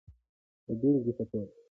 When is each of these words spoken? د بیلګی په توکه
د 0.65 0.67
بیلګی 0.79 1.11
په 1.17 1.23
توکه 1.29 1.59